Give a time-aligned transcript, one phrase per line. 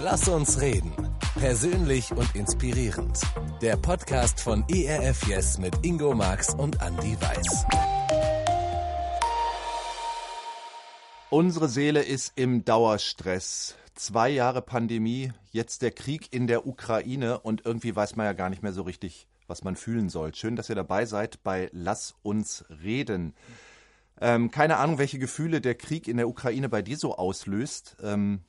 [0.00, 0.92] Lass uns reden.
[1.38, 3.20] Persönlich und inspirierend.
[3.60, 7.66] Der Podcast von ERF Yes mit Ingo Marx und Andy Weiß.
[11.30, 13.76] Unsere Seele ist im Dauerstress.
[13.94, 18.48] Zwei Jahre Pandemie, jetzt der Krieg in der Ukraine und irgendwie weiß man ja gar
[18.48, 20.34] nicht mehr so richtig, was man fühlen soll.
[20.34, 23.34] Schön, dass ihr dabei seid bei Lass uns reden.
[24.20, 27.96] Ähm, keine Ahnung, welche Gefühle der Krieg in der Ukraine bei dir so auslöst.
[28.02, 28.40] Ähm,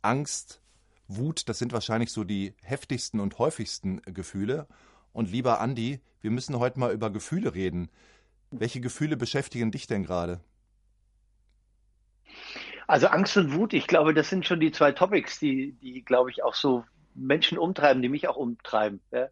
[0.00, 0.60] Angst,
[1.08, 4.66] Wut, das sind wahrscheinlich so die heftigsten und häufigsten Gefühle.
[5.12, 7.90] Und lieber Andi, wir müssen heute mal über Gefühle reden.
[8.50, 10.40] Welche Gefühle beschäftigen dich denn gerade?
[12.86, 16.30] Also Angst und Wut, ich glaube, das sind schon die zwei Topics, die, die glaube
[16.30, 19.00] ich, auch so Menschen umtreiben, die mich auch umtreiben.
[19.10, 19.28] Ja?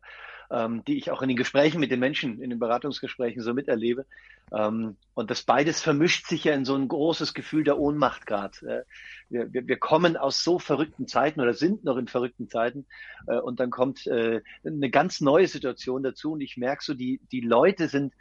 [0.51, 4.07] Ähm, die ich auch in den Gesprächen mit den Menschen, in den Beratungsgesprächen so miterlebe.
[4.53, 8.59] Ähm, und das beides vermischt sich ja in so ein großes Gefühl der Ohnmacht gerade.
[8.67, 8.85] Äh,
[9.29, 12.87] wir, wir, wir kommen aus so verrückten Zeiten oder sind noch in verrückten Zeiten
[13.29, 17.21] äh, und dann kommt äh, eine ganz neue Situation dazu und ich merke so, die,
[17.31, 18.13] die Leute sind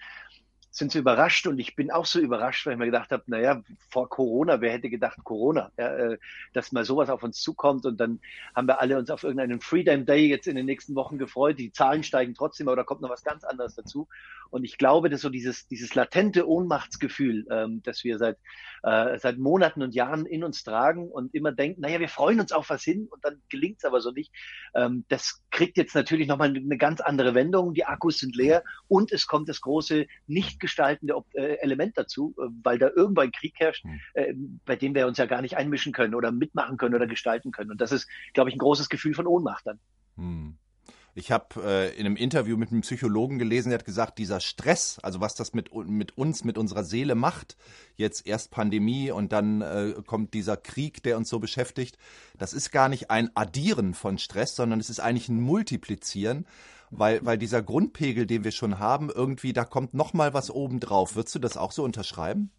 [0.71, 3.61] sind so überrascht und ich bin auch so überrascht, weil ich mir gedacht habe, naja,
[3.89, 6.17] vor Corona, wer hätte gedacht Corona, ja, äh,
[6.53, 8.19] dass mal sowas auf uns zukommt und dann
[8.55, 11.57] haben wir alle uns auf irgendeinen Freedom Day jetzt in den nächsten Wochen gefreut.
[11.57, 14.07] Die Zahlen steigen trotzdem, aber da kommt noch was ganz anderes dazu.
[14.51, 18.37] Und ich glaube, dass so dieses, dieses latente Ohnmachtsgefühl, ähm, das wir seit,
[18.83, 22.51] äh, seit Monaten und Jahren in uns tragen und immer denken, naja, wir freuen uns
[22.51, 24.31] auf was hin und dann gelingt es aber so nicht.
[24.73, 27.73] Ähm, das kriegt jetzt natürlich nochmal eine ganz andere Wendung.
[27.73, 32.47] Die Akkus sind leer und es kommt das große nicht gestaltende äh, Element dazu, äh,
[32.63, 33.99] weil da irgendwo ein Krieg herrscht, hm.
[34.13, 34.33] äh,
[34.65, 37.71] bei dem wir uns ja gar nicht einmischen können oder mitmachen können oder gestalten können.
[37.71, 39.79] Und das ist, glaube ich, ein großes Gefühl von Ohnmacht dann.
[40.17, 40.57] Hm.
[41.15, 44.99] Ich habe äh, in einem Interview mit einem Psychologen gelesen, der hat gesagt, dieser Stress,
[45.01, 47.57] also was das mit, mit uns, mit unserer Seele macht,
[47.95, 51.97] jetzt erst Pandemie und dann äh, kommt dieser Krieg, der uns so beschäftigt,
[52.37, 56.45] das ist gar nicht ein Addieren von Stress, sondern es ist eigentlich ein Multiplizieren,
[56.91, 61.15] weil, weil dieser Grundpegel, den wir schon haben, irgendwie, da kommt noch mal was obendrauf.
[61.15, 62.51] Würdest du das auch so unterschreiben?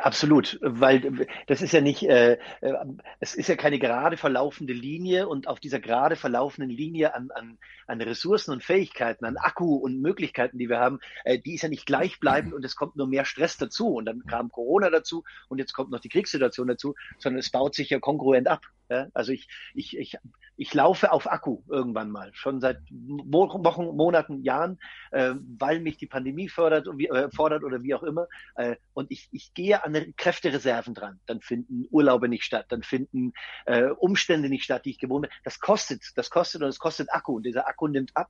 [0.00, 2.74] Absolut, weil das ist ja nicht, äh, äh,
[3.20, 7.56] es ist ja keine gerade verlaufende Linie und auf dieser gerade verlaufenden Linie an, an,
[7.86, 11.68] an Ressourcen und Fähigkeiten, an Akku und Möglichkeiten, die wir haben, äh, die ist ja
[11.68, 15.58] nicht gleichbleibend und es kommt nur mehr Stress dazu und dann kam Corona dazu und
[15.58, 18.62] jetzt kommt noch die Kriegssituation dazu, sondern es baut sich ja kongruent ab.
[18.90, 19.06] Ja?
[19.14, 20.16] Also ich, ich, ich,
[20.56, 24.78] ich laufe auf Akku irgendwann mal, schon seit Wochen, Monaten, Jahren,
[25.10, 28.26] äh, weil mich die Pandemie fördert, äh, fordert oder wie auch immer.
[28.56, 31.20] Äh, und ich, ich gehe an Kräftereserven dran.
[31.26, 33.32] Dann finden Urlaube nicht statt, dann finden
[33.66, 35.30] äh, Umstände nicht statt, die ich gewohnt bin.
[35.44, 38.28] Das kostet, das kostet und es kostet Akku und dieser Akku nimmt ab.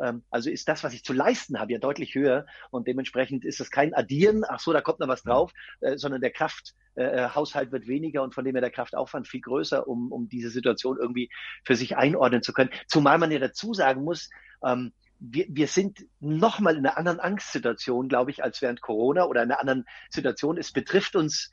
[0.00, 3.60] Ähm, also ist das, was ich zu leisten habe, ja deutlich höher und dementsprechend ist
[3.60, 7.72] das kein Addieren, ach so, da kommt noch was drauf, äh, sondern der Krafthaushalt äh,
[7.72, 11.30] wird weniger und von dem her der Kraftaufwand viel größer, um, um diese Situation irgendwie
[11.64, 12.70] für sich einordnen zu können.
[12.88, 14.30] Zumal man ja dazu sagen muss,
[14.64, 19.42] ähm, wir, wir sind nochmal in einer anderen Angstsituation, glaube ich, als während Corona oder
[19.42, 20.58] in einer anderen Situation.
[20.58, 21.50] Es betrifft uns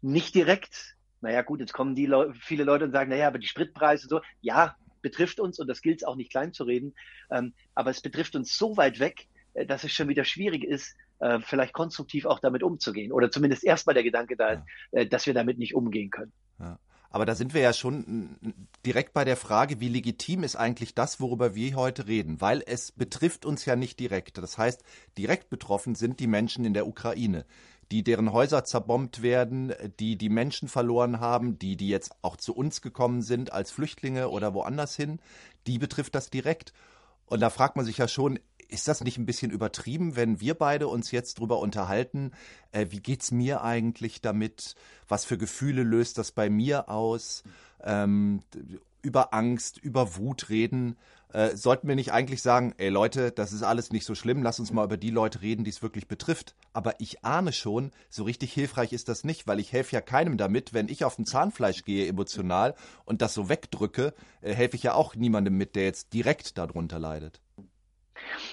[0.00, 0.96] nicht direkt.
[1.20, 4.20] Naja, gut, jetzt kommen die Le viele Leute und sagen, naja, aber die Spritpreise so.
[4.40, 6.94] Ja, betrifft uns und das gilt es auch nicht klein zu reden.
[7.30, 10.94] Ähm, aber es betrifft uns so weit weg, äh, dass es schon wieder schwierig ist,
[11.18, 13.10] äh, vielleicht konstruktiv auch damit umzugehen.
[13.12, 14.62] Oder zumindest erstmal der Gedanke da ist,
[14.92, 15.00] ja.
[15.00, 16.32] äh, dass wir damit nicht umgehen können.
[16.60, 16.78] Ja.
[17.10, 18.36] Aber da sind wir ja schon
[18.84, 22.92] direkt bei der Frage, wie legitim ist eigentlich das, worüber wir heute reden, weil es
[22.92, 24.36] betrifft uns ja nicht direkt.
[24.38, 24.82] Das heißt,
[25.16, 27.46] direkt betroffen sind die Menschen in der Ukraine,
[27.90, 32.54] die deren Häuser zerbombt werden, die die Menschen verloren haben, die die jetzt auch zu
[32.54, 35.18] uns gekommen sind als Flüchtlinge oder woanders hin,
[35.66, 36.74] die betrifft das direkt.
[37.24, 40.54] Und da fragt man sich ja schon, ist das nicht ein bisschen übertrieben, wenn wir
[40.54, 42.32] beide uns jetzt drüber unterhalten,
[42.72, 44.74] äh, wie geht's mir eigentlich damit?
[45.08, 47.42] Was für Gefühle löst das bei mir aus?
[47.82, 48.42] Ähm,
[49.02, 50.96] über Angst, über Wut reden.
[51.32, 54.60] Äh, sollten wir nicht eigentlich sagen, ey Leute, das ist alles nicht so schlimm, lass
[54.60, 56.54] uns mal über die Leute reden, die es wirklich betrifft.
[56.72, 60.38] Aber ich ahne schon, so richtig hilfreich ist das nicht, weil ich helfe ja keinem
[60.38, 62.74] damit, wenn ich auf dem Zahnfleisch gehe emotional
[63.04, 66.98] und das so wegdrücke, äh, helfe ich ja auch niemandem mit, der jetzt direkt darunter
[66.98, 67.40] leidet.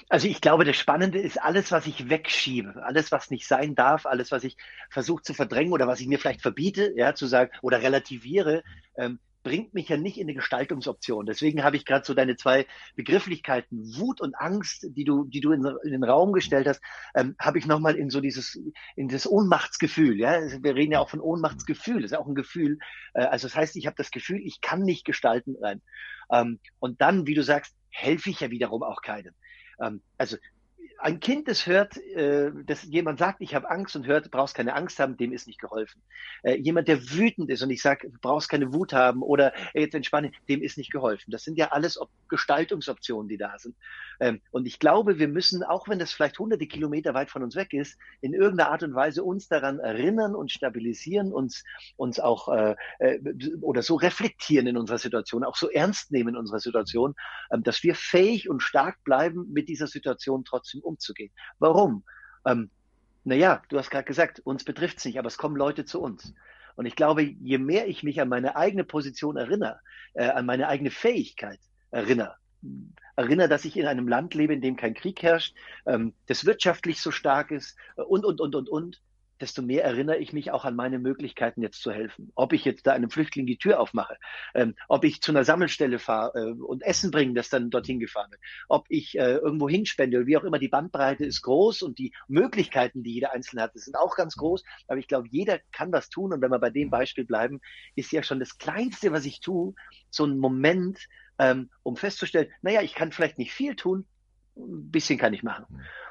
[0.09, 4.06] Also ich glaube, das Spannende ist alles, was ich wegschiebe, alles, was nicht sein darf,
[4.06, 4.57] alles, was ich
[4.89, 8.63] versuche zu verdrängen oder was ich mir vielleicht verbiete, ja, zu sagen oder relativiere,
[8.97, 11.27] ähm, bringt mich ja nicht in eine Gestaltungsoption.
[11.27, 12.65] Deswegen habe ich gerade so deine zwei
[12.95, 16.81] Begrifflichkeiten, Wut und Angst, die du, die du in, in den Raum gestellt hast,
[17.13, 18.59] ähm, habe ich nochmal in so dieses,
[18.95, 20.19] in das Ohnmachtsgefühl.
[20.19, 22.79] Ja, wir reden ja auch von Ohnmachtsgefühl, das ist ja auch ein Gefühl.
[23.13, 25.83] Äh, also das heißt, ich habe das Gefühl, ich kann nicht gestalten rein.
[26.31, 29.35] Ähm, und dann, wie du sagst, helfe ich ja wiederum auch keinem.
[29.80, 30.38] Ähm, also
[31.00, 34.74] ein Kind, das hört, äh, dass jemand sagt, ich habe Angst und hört, brauchst keine
[34.75, 36.01] Angst haben, dem ist nicht geholfen.
[36.44, 39.95] Äh, jemand, der wütend ist und ich sage, brauchst keine Wut haben oder äh, jetzt
[39.95, 41.31] entspannen, dem ist nicht geholfen.
[41.31, 43.75] Das sind ja alles Ob Gestaltungsoptionen, die da sind.
[44.19, 47.56] Ähm, und ich glaube, wir müssen, auch wenn das vielleicht hunderte Kilometer weit von uns
[47.56, 51.63] weg ist, in irgendeiner Art und Weise uns daran erinnern und stabilisieren, uns,
[51.97, 53.19] uns auch äh, äh
[53.62, 57.15] oder so reflektieren in unserer Situation, auch so ernst nehmen in unserer Situation,
[57.50, 61.31] äh, dass wir fähig und stark bleiben, mit dieser Situation trotzdem umzugehen.
[61.59, 62.03] Warum?
[62.45, 62.69] Ähm,
[63.23, 66.33] naja, du hast gerade gesagt, uns betrifft es nicht, aber es kommen Leute zu uns.
[66.75, 69.79] Und ich glaube, je mehr ich mich an meine eigene Position erinnere,
[70.13, 71.59] äh, an meine eigene Fähigkeit
[71.91, 72.35] erinnere,
[73.15, 75.55] erinnere, dass ich in einem Land lebe, in dem kein Krieg herrscht,
[75.85, 79.01] ähm, das wirtschaftlich so stark ist äh, und, und, und, und, und,
[79.41, 82.31] desto mehr erinnere ich mich auch an meine Möglichkeiten, jetzt zu helfen.
[82.35, 84.17] Ob ich jetzt da einem Flüchtling die Tür aufmache,
[84.53, 88.31] ähm, ob ich zu einer Sammelstelle fahre äh, und Essen bringe, das dann dorthin gefahren
[88.31, 92.13] wird, ob ich äh, irgendwo hinspende, wie auch immer, die Bandbreite ist groß und die
[92.27, 94.63] Möglichkeiten, die jeder Einzelne hat, sind auch ganz groß.
[94.87, 96.33] Aber ich glaube, jeder kann was tun.
[96.33, 97.59] Und wenn wir bei dem Beispiel bleiben,
[97.95, 99.73] ist ja schon das Kleinste, was ich tue,
[100.09, 100.99] so ein Moment,
[101.39, 104.05] ähm, um festzustellen, naja, ich kann vielleicht nicht viel tun,
[104.57, 105.65] ein bisschen kann ich machen.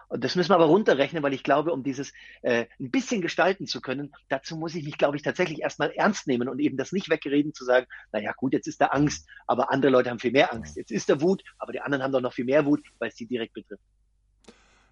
[0.08, 2.12] Und das müssen wir aber runterrechnen, weil ich glaube, um dieses
[2.42, 6.26] äh, ein bisschen gestalten zu können, dazu muss ich mich, glaube ich, tatsächlich erstmal ernst
[6.26, 9.70] nehmen und eben das nicht wegreden zu sagen, naja gut, jetzt ist da Angst, aber
[9.70, 10.76] andere Leute haben viel mehr Angst.
[10.76, 13.14] Jetzt ist da Wut, aber die anderen haben doch noch viel mehr Wut, weil es
[13.14, 13.82] die direkt betrifft.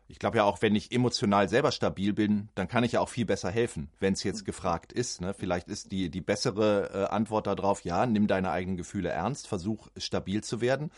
[0.08, 3.08] Ich glaube ja auch, wenn ich emotional selber stabil bin, dann kann ich ja auch
[3.08, 5.22] viel besser helfen, wenn es jetzt gefragt ist.
[5.22, 5.32] Ne?
[5.32, 9.88] Vielleicht ist die, die bessere äh, Antwort darauf, ja, nimm deine eigenen Gefühle ernst, versuch
[9.96, 10.90] stabil zu werden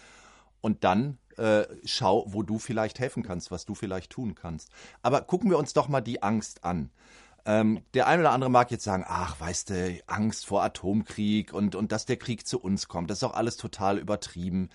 [0.64, 4.70] und dann äh, schau, wo du vielleicht helfen kannst, was du vielleicht tun kannst.
[5.02, 6.90] Aber gucken wir uns doch mal die Angst an.
[7.44, 11.74] Ähm, der eine oder andere mag jetzt sagen, ach, weißt du, Angst vor Atomkrieg und,
[11.74, 14.70] und dass der Krieg zu uns kommt, das ist doch alles total übertrieben.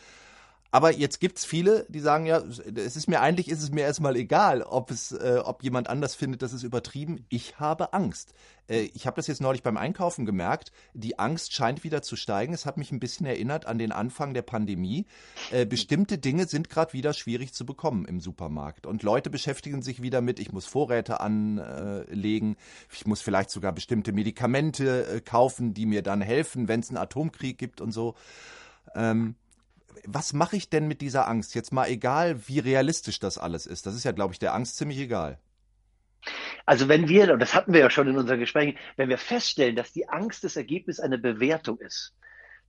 [0.71, 4.15] Aber jetzt gibt's viele, die sagen ja, es ist mir eigentlich ist es mir erstmal
[4.15, 7.25] egal, ob es, äh, ob jemand anders findet, das ist übertrieben.
[7.29, 8.33] Ich habe Angst.
[8.67, 10.71] Äh, ich habe das jetzt neulich beim Einkaufen gemerkt.
[10.93, 12.53] Die Angst scheint wieder zu steigen.
[12.53, 15.07] Es hat mich ein bisschen erinnert an den Anfang der Pandemie.
[15.49, 20.03] Äh, bestimmte Dinge sind gerade wieder schwierig zu bekommen im Supermarkt und Leute beschäftigen sich
[20.03, 20.39] wieder mit.
[20.39, 22.57] Ich muss Vorräte anlegen.
[22.93, 26.97] Ich muss vielleicht sogar bestimmte Medikamente äh, kaufen, die mir dann helfen, wenn es einen
[26.97, 28.13] Atomkrieg gibt und so.
[28.93, 29.35] Ähm,
[30.05, 31.55] was mache ich denn mit dieser Angst?
[31.55, 33.85] Jetzt mal egal, wie realistisch das alles ist.
[33.85, 35.39] Das ist ja, glaube ich, der Angst ziemlich egal.
[36.65, 39.75] Also wenn wir, und das hatten wir ja schon in unseren Gesprächen, wenn wir feststellen,
[39.75, 42.13] dass die Angst das Ergebnis einer Bewertung ist,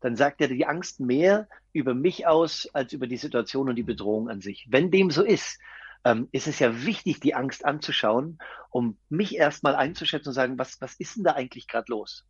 [0.00, 3.82] dann sagt ja die Angst mehr über mich aus als über die Situation und die
[3.82, 4.66] Bedrohung an sich.
[4.70, 5.58] Wenn dem so ist,
[6.04, 8.38] ähm, ist es ja wichtig, die Angst anzuschauen,
[8.70, 12.24] um mich erstmal einzuschätzen und sagen, was, was ist denn da eigentlich gerade los?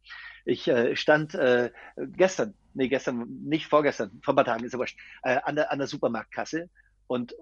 [0.44, 4.86] Ich äh, stand äh, gestern, nee, gestern, nicht vorgestern, vor ein paar Tagen ist aber
[5.22, 6.68] äh, an, der, an der Supermarktkasse
[7.10, 7.34] und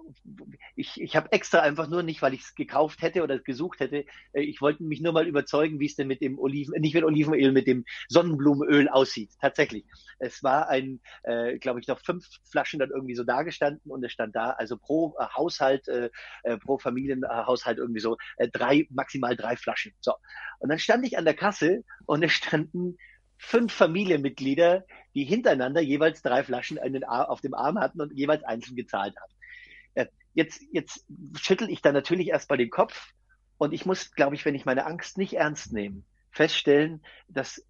[0.76, 4.06] ich, ich habe extra einfach nur nicht, weil ich es gekauft hätte oder gesucht hätte,
[4.32, 7.04] äh, ich wollte mich nur mal überzeugen, wie es denn mit dem Oliven, nicht mit
[7.04, 9.30] Olivenöl, mit dem Sonnenblumenöl aussieht.
[9.42, 9.84] Tatsächlich.
[10.18, 14.12] Es war ein, äh, glaube ich, noch fünf Flaschen dann irgendwie so dagestanden und es
[14.12, 16.08] stand da, also pro äh, Haushalt, äh,
[16.44, 19.92] äh, pro Familienhaushalt irgendwie so äh, drei, maximal drei Flaschen.
[20.00, 20.14] So.
[20.60, 22.96] Und dann stand ich an der Kasse und es standen
[23.38, 29.14] fünf Familienmitglieder, die hintereinander jeweils drei Flaschen auf dem Arm hatten und jeweils einzeln gezahlt
[29.16, 29.32] haben.
[29.94, 31.06] Äh, jetzt, jetzt
[31.36, 33.12] schüttel ich da natürlich erst mal den Kopf
[33.56, 37.64] und ich muss, glaube ich, wenn ich meine Angst nicht ernst nehme, feststellen, dass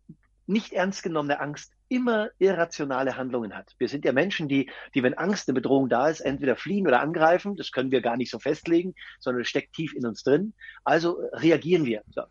[0.47, 3.75] nicht ernst genommene Angst immer irrationale Handlungen hat.
[3.79, 7.01] Wir sind ja Menschen, die, die, wenn Angst, eine Bedrohung da ist, entweder fliehen oder
[7.01, 7.57] angreifen.
[7.57, 10.55] Das können wir gar nicht so festlegen, sondern es steckt tief in uns drin.
[10.85, 12.03] Also reagieren wir.
[12.11, 12.23] So.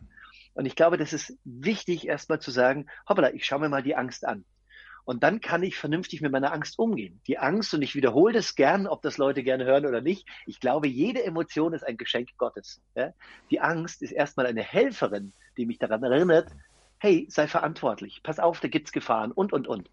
[0.57, 3.95] Und ich glaube, das ist wichtig, erstmal zu sagen, hoppala, ich schaue mir mal die
[3.95, 4.43] Angst an.
[5.05, 7.21] Und dann kann ich vernünftig mit meiner Angst umgehen.
[7.27, 10.59] Die Angst, und ich wiederhole das gern, ob das Leute gerne hören oder nicht, ich
[10.59, 12.81] glaube, jede Emotion ist ein Geschenk Gottes.
[12.95, 13.13] Ja?
[13.51, 16.49] Die Angst ist erstmal eine Helferin, die mich daran erinnert,
[16.97, 19.91] hey, sei verantwortlich, pass auf, da gibt's Gefahren und, und, und.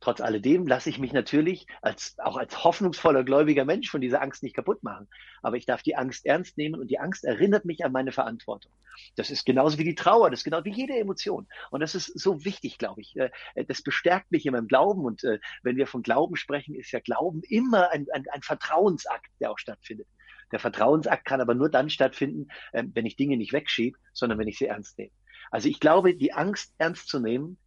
[0.00, 4.42] Trotz alledem lasse ich mich natürlich als, auch als hoffnungsvoller gläubiger Mensch von dieser Angst
[4.42, 5.08] nicht kaputt machen.
[5.42, 8.72] Aber ich darf die Angst ernst nehmen und die Angst erinnert mich an meine Verantwortung.
[9.16, 11.46] Das ist genauso wie die Trauer, das ist genau wie jede Emotion.
[11.70, 13.16] Und das ist so wichtig, glaube ich.
[13.16, 13.30] Äh,
[13.68, 15.04] das bestärkt mich in meinem Glauben.
[15.04, 19.30] Und äh, wenn wir von Glauben sprechen, ist ja Glauben immer ein, ein, ein Vertrauensakt,
[19.40, 20.08] der auch stattfindet.
[20.52, 24.48] Der Vertrauensakt kann aber nur dann stattfinden, äh, wenn ich Dinge nicht wegschiebe, sondern wenn
[24.48, 25.12] ich sie ernst nehme.
[25.50, 27.58] Also ich glaube, die Angst ernst zu nehmen,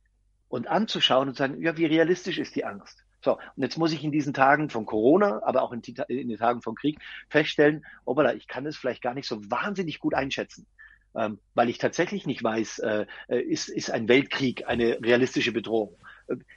[0.49, 3.05] und anzuschauen und sagen, ja, wie realistisch ist die Angst?
[3.23, 6.29] So, und jetzt muss ich in diesen Tagen von Corona, aber auch in, die, in
[6.29, 10.13] den Tagen von Krieg feststellen, oh, ich kann es vielleicht gar nicht so wahnsinnig gut
[10.13, 10.65] einschätzen.
[11.15, 15.97] Ähm, weil ich tatsächlich nicht weiß, äh, äh, ist, ist ein Weltkrieg eine realistische Bedrohung?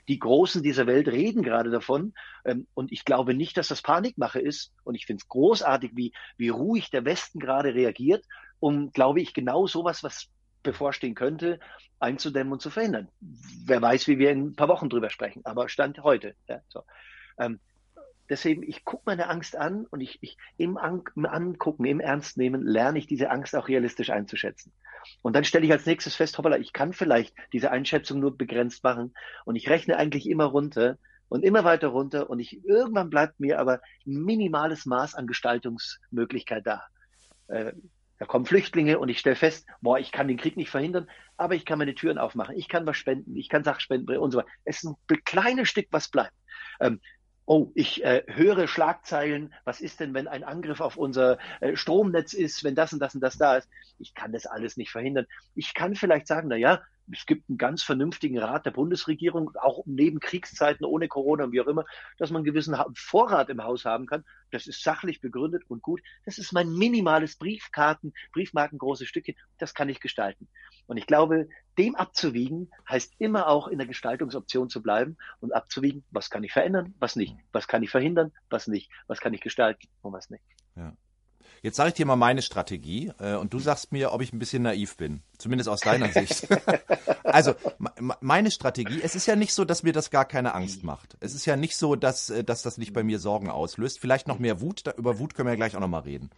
[0.07, 2.13] Die Großen dieser Welt reden gerade davon.
[2.45, 4.71] Ähm, und ich glaube nicht, dass das Panikmache ist.
[4.83, 8.23] Und ich finde es großartig, wie, wie ruhig der Westen gerade reagiert,
[8.59, 10.29] um, glaube ich, genau sowas, was
[10.63, 11.59] bevorstehen könnte,
[11.99, 13.09] einzudämmen und zu verhindern.
[13.65, 15.41] Wer weiß, wie wir in ein paar Wochen drüber sprechen.
[15.45, 16.35] Aber Stand heute.
[16.47, 16.83] Ja, so.
[17.37, 17.59] Ähm,
[18.29, 22.37] deswegen, ich gucke meine Angst an und ich, ich im, an, im Angucken, im Ernst
[22.37, 24.71] nehmen, lerne ich diese Angst auch realistisch einzuschätzen.
[25.21, 28.83] Und dann stelle ich als nächstes fest, hoppala, ich kann vielleicht diese Einschätzung nur begrenzt
[28.83, 29.13] machen
[29.45, 30.97] und ich rechne eigentlich immer runter
[31.29, 36.83] und immer weiter runter und ich, irgendwann bleibt mir aber minimales Maß an Gestaltungsmöglichkeit da.
[37.47, 37.73] Äh,
[38.19, 41.55] da kommen Flüchtlinge und ich stelle fest, boah, ich kann den Krieg nicht verhindern, aber
[41.55, 44.39] ich kann meine Türen aufmachen, ich kann was spenden, ich kann Sachspenden bringen und so
[44.39, 44.49] weiter.
[44.65, 46.33] Es ist ein kleines Stück, was bleibt.
[46.79, 47.01] Ähm,
[47.45, 52.33] oh, ich äh, höre Schlagzeilen, was ist denn, wenn ein Angriff auf unser äh, Stromnetz
[52.33, 53.69] ist, wenn das und das und das da ist.
[53.99, 55.25] Ich kann das alles nicht verhindern.
[55.55, 59.83] Ich kann vielleicht sagen, na ja, es gibt einen ganz vernünftigen Rat der Bundesregierung, auch
[59.85, 61.85] neben Kriegszeiten, ohne Corona und wie auch immer,
[62.17, 64.23] dass man einen gewissen Vorrat im Haus haben kann.
[64.51, 66.01] Das ist sachlich begründet und gut.
[66.25, 69.35] Das ist mein minimales Briefkarten, Briefmarken, große Stückchen.
[69.57, 70.47] Das kann ich gestalten.
[70.87, 76.03] Und ich glaube, dem abzuwiegen heißt immer auch in der Gestaltungsoption zu bleiben und abzuwiegen,
[76.11, 79.41] was kann ich verändern, was nicht, was kann ich verhindern, was nicht, was kann ich
[79.41, 80.43] gestalten und was nicht.
[80.75, 80.95] Ja.
[81.63, 84.37] Jetzt sage ich dir mal meine Strategie äh, und du sagst mir, ob ich ein
[84.39, 85.21] bisschen naiv bin.
[85.37, 86.45] Zumindest aus deiner Sicht.
[87.23, 87.55] also
[88.19, 91.15] meine Strategie, es ist ja nicht so, dass mir das gar keine Angst macht.
[91.21, 93.97] Es ist ja nicht so, dass, äh, dass das nicht bei mir Sorgen auslöst.
[93.97, 96.31] Vielleicht noch mehr Wut, da, über Wut können wir ja gleich auch nochmal reden.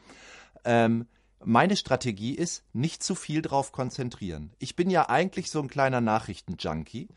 [0.63, 1.07] Ähm,
[1.45, 4.51] meine Strategie ist, nicht zu viel drauf konzentrieren.
[4.59, 7.07] Ich bin ja eigentlich so ein kleiner Nachrichtenjunkie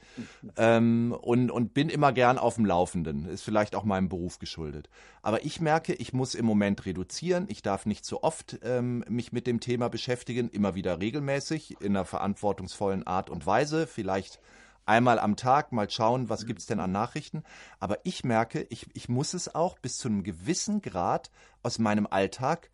[0.57, 3.27] ähm, und, und bin immer gern auf dem Laufenden.
[3.27, 4.89] Ist vielleicht auch meinem Beruf geschuldet.
[5.23, 7.47] Aber ich merke, ich muss im Moment reduzieren.
[7.49, 11.97] Ich darf nicht zu oft ähm, mich mit dem Thema beschäftigen, immer wieder regelmäßig, in
[11.97, 13.87] einer verantwortungsvollen Art und Weise.
[13.87, 14.41] Vielleicht
[14.85, 17.43] einmal am Tag mal schauen, was gibt's denn an Nachrichten.
[17.81, 21.31] Aber ich merke, ich, ich muss es auch bis zu einem gewissen Grad
[21.63, 22.71] aus meinem Alltag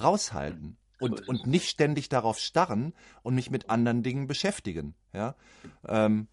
[0.00, 4.94] raushalten und, und nicht ständig darauf starren und mich mit anderen Dingen beschäftigen.
[5.12, 5.34] Ja?
[5.86, 6.28] Ähm,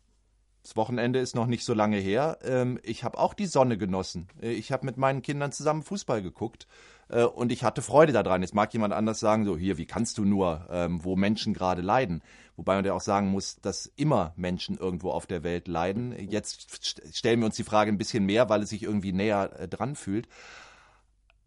[0.61, 2.37] das Wochenende ist noch nicht so lange her.
[2.43, 4.27] Ähm, ich habe auch die Sonne genossen.
[4.41, 6.67] Äh, ich habe mit meinen Kindern zusammen Fußball geguckt
[7.07, 8.41] äh, und ich hatte Freude daran.
[8.41, 11.81] Jetzt mag jemand anders sagen, so hier, wie kannst du nur, ähm, wo Menschen gerade
[11.81, 12.21] leiden.
[12.55, 16.13] Wobei man ja auch sagen muss, dass immer Menschen irgendwo auf der Welt leiden.
[16.29, 16.85] Jetzt
[17.17, 19.95] stellen wir uns die Frage ein bisschen mehr, weil es sich irgendwie näher äh, dran
[19.95, 20.27] fühlt.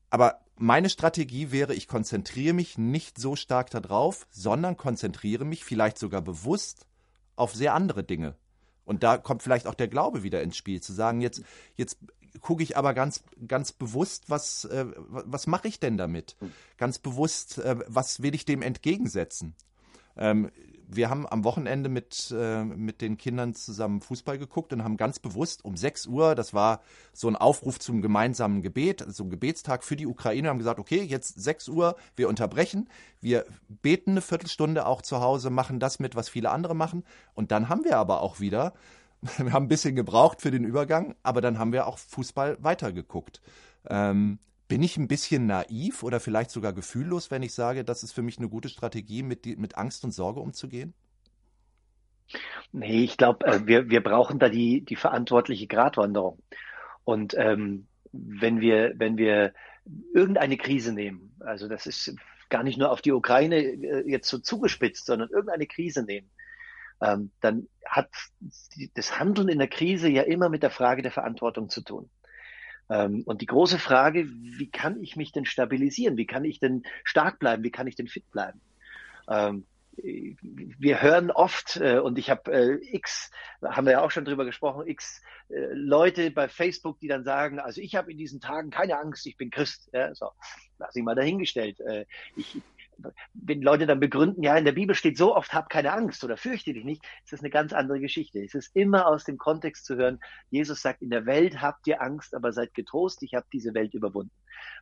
[0.08, 5.98] Aber meine Strategie wäre, ich konzentriere mich nicht so stark darauf, sondern konzentriere mich vielleicht
[5.98, 6.86] sogar bewusst
[7.34, 8.36] auf sehr andere Dinge.
[8.84, 11.42] Und da kommt vielleicht auch der Glaube wieder ins Spiel, zu sagen, jetzt,
[11.74, 11.98] jetzt
[12.40, 16.36] gucke ich aber ganz, ganz bewusst, was, äh, was mache ich denn damit?
[16.76, 19.56] Ganz bewusst, äh, was will ich dem entgegensetzen?
[20.16, 20.48] Ähm,
[20.96, 25.18] wir haben am Wochenende mit, äh, mit den Kindern zusammen Fußball geguckt und haben ganz
[25.18, 26.80] bewusst um 6 Uhr, das war
[27.12, 31.02] so ein Aufruf zum gemeinsamen Gebet, so ein Gebetstag für die Ukraine, haben gesagt, okay,
[31.02, 32.88] jetzt 6 Uhr, wir unterbrechen,
[33.20, 37.04] wir beten eine Viertelstunde auch zu Hause, machen das mit, was viele andere machen.
[37.34, 38.74] Und dann haben wir aber auch wieder,
[39.38, 43.40] wir haben ein bisschen gebraucht für den Übergang, aber dann haben wir auch Fußball weitergeguckt.
[43.88, 44.38] Ähm,
[44.72, 48.22] bin ich ein bisschen naiv oder vielleicht sogar gefühllos, wenn ich sage, das ist für
[48.22, 50.94] mich eine gute Strategie, mit, mit Angst und Sorge umzugehen?
[52.72, 56.42] Nee, ich glaube, äh, wir, wir brauchen da die, die verantwortliche Gratwanderung.
[57.04, 59.52] Und ähm, wenn wir, wenn wir
[60.14, 62.16] irgendeine Krise nehmen, also das ist
[62.48, 66.30] gar nicht nur auf die Ukraine äh, jetzt so zugespitzt, sondern irgendeine Krise nehmen,
[67.02, 68.08] ähm, dann hat
[68.94, 72.08] das Handeln in der Krise ja immer mit der Frage der Verantwortung zu tun.
[72.90, 76.16] Ähm, und die große Frage, wie kann ich mich denn stabilisieren?
[76.16, 77.62] Wie kann ich denn stark bleiben?
[77.62, 78.60] Wie kann ich denn fit bleiben?
[79.28, 83.30] Ähm, wir hören oft, äh, und ich habe äh, x,
[83.62, 87.58] haben wir ja auch schon drüber gesprochen, x äh, Leute bei Facebook, die dann sagen,
[87.58, 89.90] also ich habe in diesen Tagen keine Angst, ich bin Christ.
[89.92, 90.30] Ja, so,
[90.78, 91.78] lass ich mal dahingestellt.
[92.34, 92.62] Ich,
[93.34, 96.36] wenn Leute dann begründen, ja, in der Bibel steht so oft, hab keine Angst oder
[96.36, 98.42] fürchte dich nicht, ist das eine ganz andere Geschichte.
[98.42, 100.20] Es ist immer aus dem Kontext zu hören,
[100.50, 103.94] Jesus sagt, in der Welt habt ihr Angst, aber seid getrost, ich habe diese Welt
[103.94, 104.32] überwunden.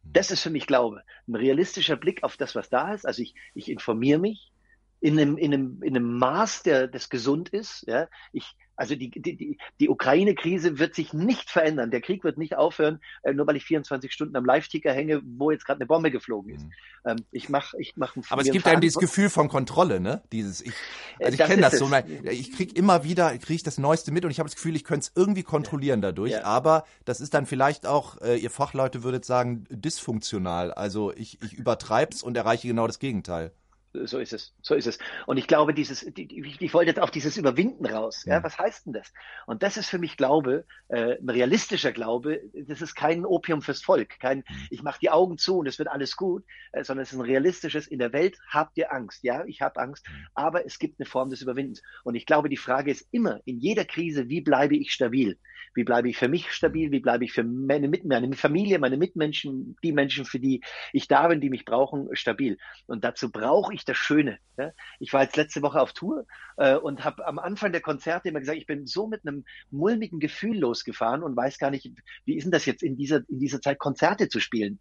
[0.03, 1.03] Das ist für mich Glaube.
[1.27, 3.07] Ein realistischer Blick auf das, was da ist.
[3.07, 4.53] Also ich, ich informiere mich,
[5.01, 7.85] in einem, in einem, in einem Maß, der das gesund ist.
[7.87, 11.91] Ja, ich, also die, die, die, die Ukraine-Krise wird sich nicht verändern.
[11.91, 15.51] Der Krieg wird nicht aufhören, äh, nur weil ich 24 Stunden am Live-Ticker hänge, wo
[15.51, 16.65] jetzt gerade eine Bombe geflogen ist.
[16.65, 16.73] Mhm.
[17.05, 20.23] Ähm, ich mache ich mach Aber es gibt einem dieses Gefühl von Kontrolle, ne?
[20.33, 20.73] Dieses, ich,
[21.19, 21.89] äh, also ich kenne das so.
[21.89, 24.77] Mein, ich krieg immer wieder, kriege ich das Neueste mit und ich habe das Gefühl,
[24.77, 26.33] ich könnte es irgendwie kontrollieren dadurch.
[26.33, 26.45] Ja.
[26.45, 30.73] Aber das ist dann vielleicht auch, äh, ihr Fachleute würdet sagen, dysfunktional.
[30.73, 33.53] Also ich, ich übertreib's und erreiche genau das Gegenteil.
[33.93, 34.99] So ist es, so ist es.
[35.27, 38.25] Und ich glaube, dieses, ich wollte jetzt auf dieses Überwinden raus.
[38.25, 39.13] Ja, was heißt denn das?
[39.47, 42.41] Und das ist für mich Glaube, äh, ein realistischer Glaube.
[42.55, 45.89] Das ist kein Opium fürs Volk, kein, ich mache die Augen zu und es wird
[45.89, 47.89] alles gut, äh, sondern es ist ein realistisches.
[47.89, 49.25] In der Welt habt ihr Angst.
[49.25, 51.83] Ja, ich habe Angst, aber es gibt eine Form des Überwindens.
[52.05, 55.37] Und ich glaube, die Frage ist immer in jeder Krise, wie bleibe ich stabil?
[55.75, 56.91] Wie bleibe ich für mich stabil?
[56.91, 61.07] Wie bleibe ich für meine, Mit meine Familie, meine Mitmenschen, die Menschen, für die ich
[61.07, 62.59] da bin, die mich brauchen, stabil?
[62.87, 64.39] Und dazu brauche ich das Schöne.
[64.57, 64.73] Ja?
[64.99, 68.41] Ich war jetzt letzte Woche auf Tour äh, und habe am Anfang der Konzerte immer
[68.41, 71.91] gesagt, ich bin so mit einem mulmigen Gefühl losgefahren und weiß gar nicht,
[72.25, 74.81] wie ist denn das jetzt in dieser, in dieser Zeit Konzerte zu spielen?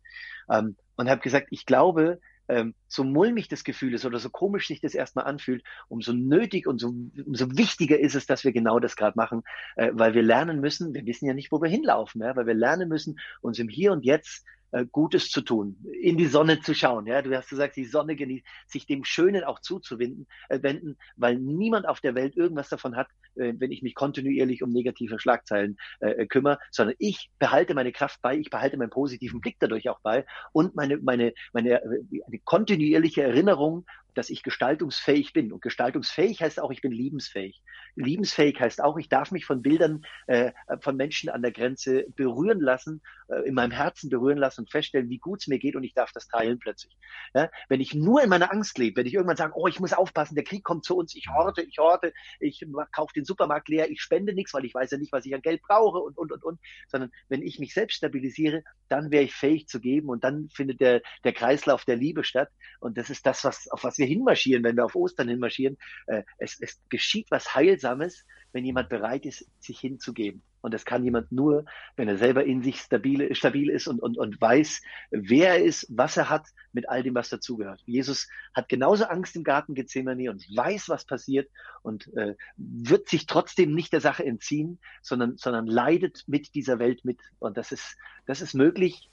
[0.50, 4.68] Ähm, und habe gesagt, ich glaube, ähm, so mulmig das Gefühl ist oder so komisch
[4.68, 6.94] sich das erstmal anfühlt, umso nötig und so,
[7.26, 9.44] umso wichtiger ist es, dass wir genau das gerade machen,
[9.76, 12.56] äh, weil wir lernen müssen, wir wissen ja nicht, wo wir hinlaufen, ja, weil wir
[12.56, 16.74] lernen müssen, uns im Hier und Jetzt äh, Gutes zu tun, in die Sonne zu
[16.74, 17.08] schauen.
[17.08, 21.38] Ja, du hast gesagt, die Sonne genießt, sich dem Schönen auch zuzuwenden, äh, wenden, weil
[21.38, 25.78] niemand auf der Welt irgendwas davon hat, äh, wenn ich mich kontinuierlich um negative Schlagzeilen
[26.00, 29.90] äh, äh kümmere, sondern ich behalte meine Kraft bei, ich behalte meinen positiven Blick dadurch
[29.90, 35.52] auch bei und meine meine meine äh, eine kontinuierliche Erinnerung dass ich gestaltungsfähig bin.
[35.52, 37.62] Und gestaltungsfähig heißt auch, ich bin liebensfähig.
[37.96, 40.52] Liebensfähig heißt auch, ich darf mich von Bildern äh,
[40.82, 45.10] von Menschen an der Grenze berühren lassen, äh, in meinem Herzen berühren lassen und feststellen,
[45.10, 46.96] wie gut es mir geht und ich darf das teilen plötzlich.
[47.34, 47.50] Ja?
[47.68, 50.36] Wenn ich nur in meiner Angst lebe, wenn ich irgendwann sage, oh, ich muss aufpassen,
[50.36, 54.02] der Krieg kommt zu uns, ich horte, ich horte, ich kaufe den Supermarkt leer, ich
[54.02, 56.44] spende nichts, weil ich weiß ja nicht, was ich an Geld brauche und, und, und,
[56.44, 60.50] und, sondern wenn ich mich selbst stabilisiere, dann wäre ich fähig zu geben und dann
[60.50, 62.50] findet der, der Kreislauf der Liebe statt.
[62.80, 65.78] Und das ist das, was, auf was wir hinmarschieren, wenn wir auf Ostern hinmarschieren.
[66.08, 70.42] Äh, es, es geschieht was Heilsames, wenn jemand bereit ist, sich hinzugeben.
[70.62, 71.66] Und das kann jemand nur,
[71.96, 75.88] wenn er selber in sich stabil, stabil ist und, und, und weiß, wer er ist,
[75.90, 77.82] was er hat, mit all dem, was dazugehört.
[77.86, 81.50] Jesus hat genauso Angst im Garten Gethsemane und weiß, was passiert
[81.82, 87.06] und äh, wird sich trotzdem nicht der Sache entziehen, sondern, sondern leidet mit dieser Welt
[87.06, 87.22] mit.
[87.40, 89.10] Und das ist, das ist möglich,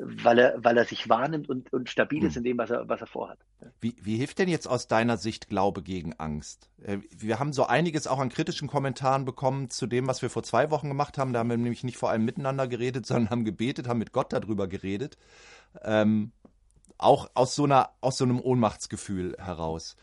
[0.00, 2.40] weil er, weil er sich wahrnimmt und, und stabil ist hm.
[2.40, 3.38] in dem, was er, was er vorhat.
[3.80, 6.68] Wie, wie hilft denn jetzt aus deiner Sicht Glaube gegen Angst?
[6.82, 10.42] Äh, wir haben so einiges auch an kritischen Kommentaren bekommen zu dem, was wir vor
[10.42, 11.32] zwei Wochen gemacht haben.
[11.32, 14.32] Da haben wir nämlich nicht vor allem miteinander geredet, sondern haben gebetet, haben mit Gott
[14.32, 15.16] darüber geredet.
[15.82, 16.32] Ähm,
[16.98, 19.96] auch aus so, einer, aus so einem Ohnmachtsgefühl heraus.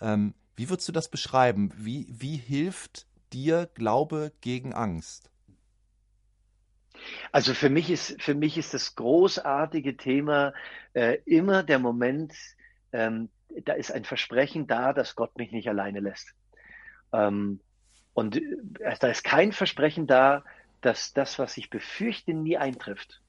[0.00, 1.72] Ähm, wie würdest du das beschreiben?
[1.76, 5.30] Wie, wie hilft dir Glaube gegen Angst?
[7.32, 10.52] Also für mich ist, für mich ist das großartige Thema
[10.94, 12.34] äh, immer der Moment,
[12.92, 13.28] ähm,
[13.64, 16.34] da ist ein Versprechen da, dass Gott mich nicht alleine lässt.
[17.12, 17.60] Ähm,
[18.14, 20.44] und äh, da ist kein Versprechen da,
[20.80, 23.20] dass das, was ich befürchte, nie eintrifft.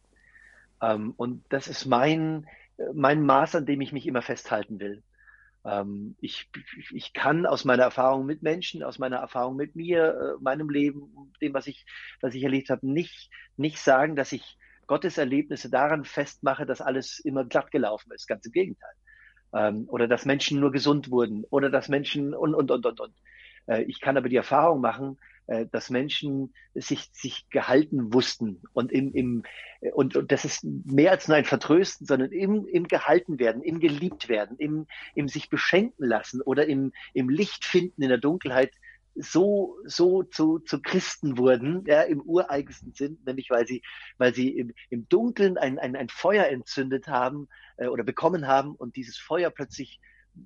[0.81, 2.47] Ähm, und das ist mein,
[2.93, 5.03] mein Maß, an dem ich mich immer festhalten will.
[5.67, 6.49] Ähm, ich,
[6.91, 11.33] ich kann aus meiner Erfahrung mit Menschen, aus meiner Erfahrung mit mir, äh, meinem Leben,
[11.41, 11.85] dem, was ich,
[12.21, 17.19] was ich erlebt habe, nicht, nicht sagen, dass ich Gottes Erlebnisse daran festmache, dass alles
[17.19, 18.27] immer glatt gelaufen ist.
[18.27, 18.93] Ganz im Gegenteil.
[19.53, 23.13] Ähm, oder dass Menschen nur gesund wurden oder dass Menschen und, und, und, und, und.
[23.65, 25.17] Äh, ich kann aber die Erfahrung machen,
[25.71, 29.43] dass Menschen sich, sich gehalten wussten und im, im
[29.93, 33.79] und, und das ist mehr als nur ein Vertrösten, sondern im, im gehalten werden, im
[33.79, 38.71] geliebt werden, im, im sich beschenken lassen oder im, im Licht finden in der Dunkelheit
[39.19, 43.81] so, so zu, zu Christen wurden, ja, im ureigensten Sinn, nämlich weil sie,
[44.17, 48.75] weil sie im, im Dunkeln ein, ein, ein Feuer entzündet haben äh, oder bekommen haben
[48.75, 49.99] und dieses Feuer plötzlich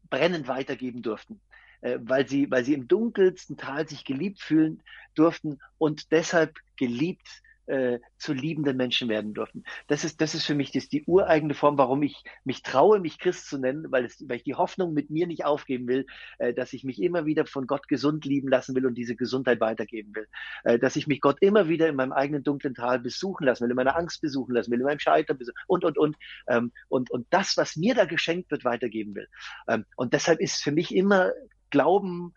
[0.09, 1.41] brennend weitergeben durften.
[1.81, 4.81] Äh, weil sie, weil sie im dunkelsten Tal sich geliebt fühlen
[5.15, 7.27] durften und deshalb geliebt
[7.67, 9.63] äh, zu liebenden Menschen werden durften.
[9.87, 13.17] Das ist, das ist für mich das die ureigene Form, warum ich mich traue, mich
[13.17, 16.05] Christ zu nennen, weil, es, weil ich die Hoffnung mit mir nicht aufgeben will,
[16.37, 19.61] äh, dass ich mich immer wieder von Gott gesund lieben lassen will und diese Gesundheit
[19.61, 20.27] weitergeben will.
[20.63, 23.71] Äh, dass ich mich Gott immer wieder in meinem eigenen dunklen Tal besuchen lassen will,
[23.71, 26.17] in meiner Angst besuchen lassen will, in meinem Scheitern besuchen und, und, und.
[26.47, 29.27] Ähm, und, und das, was mir da geschenkt wird, weitergeben will.
[29.67, 31.31] Ähm, und deshalb ist für mich immer
[31.71, 32.33] Glauben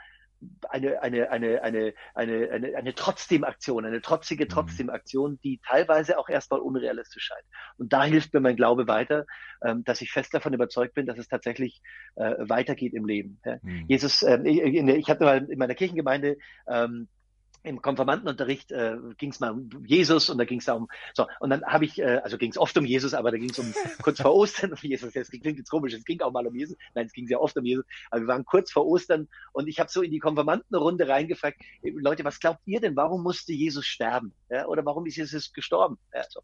[0.68, 4.48] eine, eine, eine, eine, eine, eine, eine Trotzdem-Aktion, eine trotzige mhm.
[4.48, 7.44] Trotzdem-Aktion, die teilweise auch erstmal unrealistisch scheint.
[7.78, 9.26] Und da hilft mir mein Glaube weiter,
[9.62, 11.80] ähm, dass ich fest davon überzeugt bin, dass es tatsächlich
[12.16, 13.40] äh, weitergeht im Leben.
[13.62, 13.84] Mhm.
[13.88, 16.36] Jesus, äh, ich, ich hatte mal in meiner Kirchengemeinde
[16.68, 17.08] ähm,
[17.64, 21.48] im Konfirmandenunterricht äh, ging es mal um Jesus und da ging es um so und
[21.50, 23.72] dann habe ich äh, also ging es oft um Jesus, aber da ging es um
[24.02, 25.14] kurz vor Ostern um Jesus.
[25.14, 26.76] Das klingt jetzt komisch, es ging auch mal um Jesus.
[26.94, 29.80] Nein, es ging sehr oft um Jesus, aber wir waren kurz vor Ostern und ich
[29.80, 34.34] habe so in die Konfirmandenrunde reingefragt, Leute, was glaubt ihr denn, warum musste Jesus sterben?
[34.50, 35.98] Ja, oder warum ist Jesus gestorben?
[36.12, 36.42] Ja, so.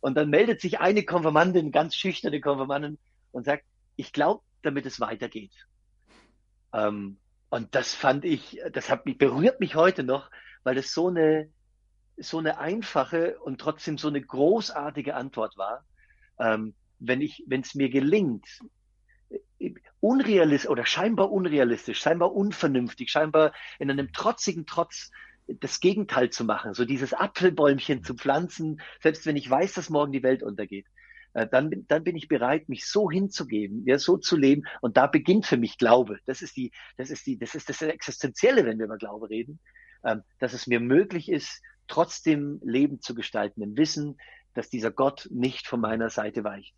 [0.00, 2.98] Und dann meldet sich eine Konfirmandin, ganz schüchterne Konfirmandin
[3.32, 3.64] und sagt,
[3.96, 5.52] ich glaube, damit es weitergeht.
[6.74, 7.16] Ähm,
[7.54, 10.28] und das fand ich, das hat mich, berührt mich heute noch,
[10.64, 11.52] weil es so eine,
[12.16, 15.86] so eine einfache und trotzdem so eine großartige Antwort war.
[16.40, 18.44] Ähm, wenn wenn es mir gelingt,
[20.00, 25.12] unrealistisch oder scheinbar unrealistisch, scheinbar unvernünftig, scheinbar in einem trotzigen Trotz
[25.46, 30.10] das Gegenteil zu machen, so dieses Apfelbäumchen zu pflanzen, selbst wenn ich weiß, dass morgen
[30.10, 30.86] die Welt untergeht.
[31.34, 34.62] Äh, dann, bin, dann bin ich bereit, mich so hinzugeben, ja, so zu leben.
[34.80, 36.18] Und da beginnt für mich Glaube.
[36.26, 39.60] Das ist die, das ist die, das ist das Existenzielle, wenn wir über Glaube reden,
[40.04, 44.16] ähm, dass es mir möglich ist, trotzdem Leben zu gestalten, im Wissen,
[44.54, 46.74] dass dieser Gott nicht von meiner Seite weicht.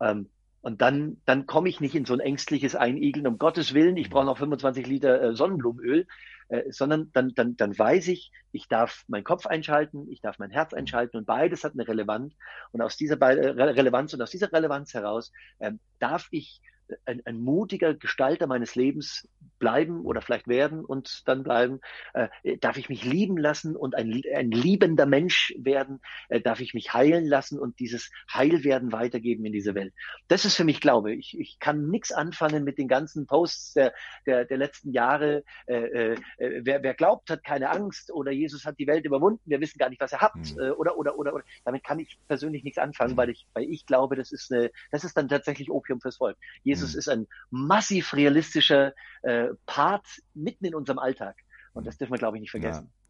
[0.00, 0.28] Ähm,
[0.60, 4.10] und dann, dann komme ich nicht in so ein ängstliches Einigeln, um Gottes Willen, ich
[4.10, 6.06] brauche noch 25 Liter äh, Sonnenblumenöl,
[6.48, 10.50] äh, sondern dann, dann, dann weiß ich, ich darf meinen Kopf einschalten, ich darf mein
[10.50, 12.34] Herz einschalten und beides hat eine Relevanz.
[12.72, 16.60] Und aus dieser Be äh, Relevanz und aus dieser Relevanz heraus ähm, darf ich
[17.04, 21.80] ein, ein mutiger Gestalter meines Lebens bleiben oder vielleicht werden und dann bleiben?
[22.14, 22.28] Äh,
[22.60, 26.00] darf ich mich lieben lassen und ein, ein liebender Mensch werden?
[26.28, 29.92] Äh, darf ich mich heilen lassen und dieses Heilwerden weitergeben in diese Welt?
[30.28, 31.14] Das ist für mich Glaube.
[31.14, 33.94] Ich, ich kann nichts anfangen mit den ganzen Posts der,
[34.26, 35.42] der, der letzten Jahre.
[35.66, 39.40] Äh, äh, wer, wer glaubt, hat keine Angst oder Jesus hat die Welt überwunden.
[39.44, 40.34] Wir wissen gar nicht, was er hat.
[40.36, 40.72] Mhm.
[40.76, 41.44] Oder, oder, oder, oder.
[41.64, 43.16] Damit kann ich persönlich nichts anfangen, mhm.
[43.16, 46.36] weil ich, weil ich glaube, das ist eine, das ist dann tatsächlich Opium fürs Volk.
[46.62, 46.98] Jesus mhm.
[46.98, 51.36] ist ein massiv realistischer äh, Part mitten in unserem Alltag.
[51.72, 52.86] Und das dürfen wir, glaube ich, nicht vergessen.
[52.86, 53.06] Ja.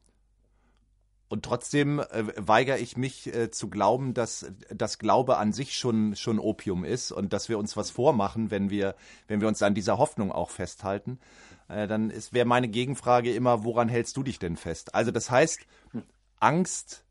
[1.29, 6.14] Und trotzdem äh, weigere ich mich äh, zu glauben, dass das Glaube an sich schon
[6.14, 8.94] schon Opium ist und dass wir uns was vormachen, wenn wir
[9.26, 11.18] wenn wir uns an dieser Hoffnung auch festhalten.
[11.68, 14.94] Äh, dann wäre meine Gegenfrage immer, woran hältst du dich denn fest?
[14.94, 15.66] Also das heißt,
[16.38, 17.05] Angst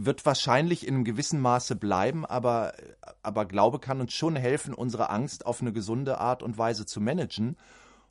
[0.00, 2.72] wird wahrscheinlich in einem gewissen Maße bleiben, aber,
[3.22, 7.00] aber Glaube kann uns schon helfen, unsere Angst auf eine gesunde Art und Weise zu
[7.00, 7.56] managen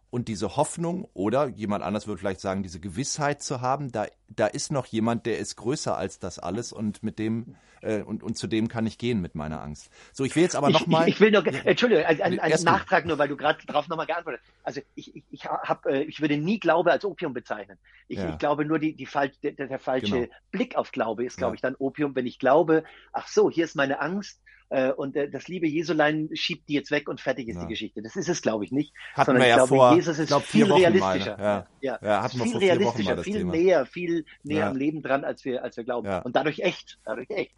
[0.10, 4.48] und diese Hoffnung oder jemand anders würde vielleicht sagen, diese Gewissheit zu haben, da, da
[4.48, 8.38] ist noch jemand, der ist größer als das alles und mit dem äh, und, und
[8.38, 9.92] zu dem kann ich gehen mit meiner Angst.
[10.14, 11.08] So, ich will jetzt aber nochmal.
[11.08, 14.42] Ich, ich, will noch, Entschuldigung, ein, ein, Nachtrag nur, weil du gerade drauf nochmal geantwortet
[14.44, 14.54] hast.
[14.64, 17.78] Also ich, ich, ich, hab, äh, ich würde nie Glaube als Opium bezeichnen.
[18.08, 18.30] Ich, ja.
[18.30, 20.34] ich glaube nur, die, die Fal der, der falsche genau.
[20.52, 21.56] Blick auf Glaube ist, glaube ja.
[21.56, 25.30] ich, dann Opium, wenn ich glaube, ach so, hier ist meine Angst äh, und äh,
[25.30, 27.62] das liebe Jesulein schiebt die jetzt weg und fertig ist ja.
[27.62, 28.02] die Geschichte.
[28.02, 28.94] Das ist es, glaube ich, nicht.
[29.14, 31.38] Hatten sondern wir ich ja glaube, vor, Jesus ist glaub, viel Wochen realistischer.
[31.40, 32.00] Ja, ja.
[32.02, 33.52] ja wir viel realistischer, viel Thema.
[33.54, 34.70] näher, viel näher ja.
[34.70, 36.08] am Leben dran, als wir, als wir glauben.
[36.24, 37.54] Und dadurch echt, dadurch echt.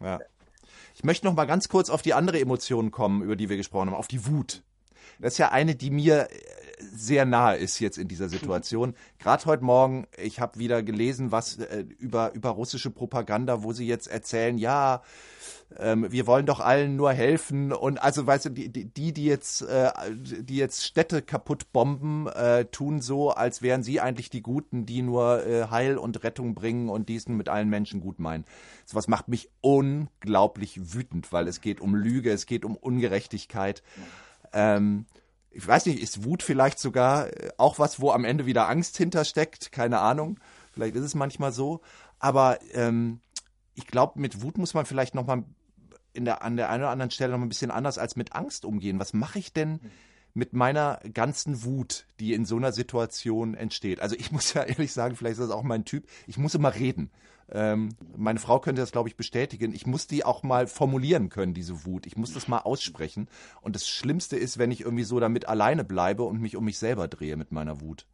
[0.94, 3.88] Ich möchte noch mal ganz kurz auf die andere Emotion kommen, über die wir gesprochen
[3.88, 4.62] haben, auf die Wut.
[5.18, 6.28] Das ist ja eine, die mir
[6.92, 8.94] sehr nahe ist jetzt in dieser Situation.
[9.18, 13.86] Gerade heute Morgen, ich habe wieder gelesen, was äh, über, über russische Propaganda, wo sie
[13.86, 15.02] jetzt erzählen, ja,
[15.78, 19.62] ähm, wir wollen doch allen nur helfen und also weißt du, die, die, die jetzt,
[19.62, 24.84] äh, die jetzt Städte kaputt bomben, äh, tun so, als wären sie eigentlich die Guten,
[24.84, 28.44] die nur äh, Heil und Rettung bringen und diesen mit allen Menschen gut meinen.
[28.84, 33.82] Sowas macht mich unglaublich wütend, weil es geht um Lüge, es geht um Ungerechtigkeit.
[34.52, 35.06] Ähm,
[35.50, 38.96] ich weiß nicht, ist Wut vielleicht sogar äh, auch was, wo am Ende wieder Angst
[38.96, 39.72] hintersteckt?
[39.72, 40.38] Keine Ahnung.
[40.72, 41.80] Vielleicht ist es manchmal so.
[42.18, 43.20] Aber ähm,
[43.74, 45.44] ich glaube, mit Wut muss man vielleicht noch mal
[46.12, 48.64] in der, an der einen oder anderen Stelle noch ein bisschen anders als mit Angst
[48.64, 48.98] umgehen.
[48.98, 49.80] Was mache ich denn
[50.34, 54.00] mit meiner ganzen Wut, die in so einer Situation entsteht?
[54.00, 56.74] Also ich muss ja ehrlich sagen, vielleicht ist das auch mein Typ, ich muss immer
[56.74, 57.10] reden.
[57.52, 59.74] Ähm, meine Frau könnte das, glaube ich, bestätigen.
[59.74, 62.06] Ich muss die auch mal formulieren können, diese Wut.
[62.06, 63.28] Ich muss das mal aussprechen.
[63.60, 66.78] Und das Schlimmste ist, wenn ich irgendwie so damit alleine bleibe und mich um mich
[66.78, 68.06] selber drehe mit meiner Wut.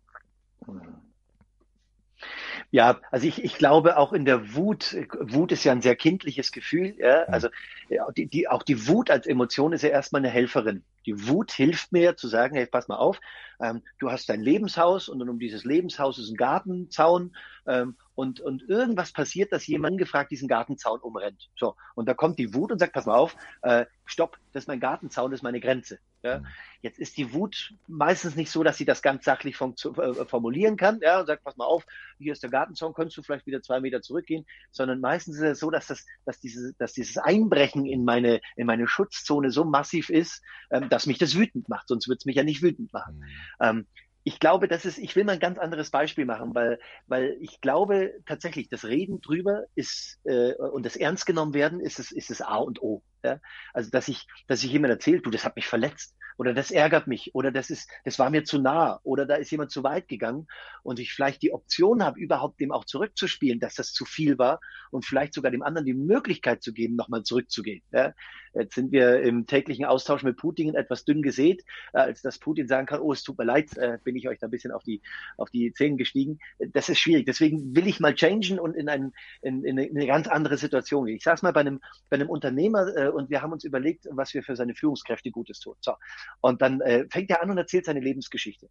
[2.70, 6.52] Ja, also ich, ich glaube auch in der Wut, Wut ist ja ein sehr kindliches
[6.52, 7.48] Gefühl, ja, also
[7.88, 10.84] ja, die, die, auch die Wut als Emotion ist ja erstmal eine Helferin.
[11.06, 13.20] Die Wut hilft mir zu sagen, hey, pass mal auf,
[13.60, 18.40] ähm, du hast dein Lebenshaus und dann um dieses Lebenshaus ist ein Gartenzaun ähm, und,
[18.40, 21.48] und irgendwas passiert, dass jemand gefragt diesen Gartenzaun umrennt.
[21.56, 24.68] So, und da kommt die Wut und sagt, pass mal auf, äh, stopp, das ist
[24.68, 25.98] mein Gartenzaun, das ist meine Grenze.
[26.22, 26.40] Ja?
[26.40, 26.46] Mhm.
[26.82, 31.00] Jetzt ist die Wut meistens nicht so, dass sie das ganz sachlich äh, formulieren kann,
[31.02, 31.86] ja, und sagt, pass mal auf,
[32.18, 35.60] hier ist der Gartenzaun, könntest du vielleicht wieder zwei Meter zurückgehen, sondern meistens ist es
[35.60, 40.10] so, dass das, dass dieses, dass dieses Einbrechen in meine, in meine Schutzzone so massiv
[40.10, 43.18] ist, ähm, dass mich das wütend macht, sonst wird es mich ja nicht wütend machen.
[43.18, 43.24] Mhm.
[43.60, 43.86] Ähm,
[44.26, 47.60] ich glaube, das ist, ich will mal ein ganz anderes Beispiel machen, weil, weil ich
[47.60, 52.32] glaube tatsächlich, das Reden drüber ist äh, und das Ernst genommen werden ist es, ist
[52.32, 53.04] es A und O.
[53.22, 53.38] Ja?
[53.72, 57.06] Also dass ich, dass ich jemand erzählt, du, das hat mich verletzt oder das ärgert
[57.06, 60.08] mich oder das ist, das war mir zu nah oder da ist jemand zu weit
[60.08, 60.46] gegangen
[60.82, 64.60] und ich vielleicht die Option habe, überhaupt dem auch zurückzuspielen, dass das zu viel war
[64.90, 67.82] und vielleicht sogar dem anderen die Möglichkeit zu geben, nochmal zurückzugehen.
[67.92, 68.14] Ja?
[68.58, 72.68] Jetzt sind wir im täglichen Austausch mit Putin etwas dünn gesät, äh, als dass Putin
[72.68, 74.82] sagen kann, oh, es tut mir leid, äh, bin ich euch da ein bisschen auf
[74.82, 75.02] die,
[75.36, 76.38] auf die Zähne gestiegen.
[76.72, 77.26] Das ist schwierig.
[77.26, 81.16] Deswegen will ich mal changen und in, ein, in, in eine ganz andere Situation gehen.
[81.16, 84.32] Ich saß mal bei einem, bei einem Unternehmer äh, und wir haben uns überlegt, was
[84.32, 85.74] wir für seine Führungskräfte Gutes tun.
[85.80, 85.94] So.
[86.40, 88.68] Und dann äh, fängt er an und erzählt seine Lebensgeschichte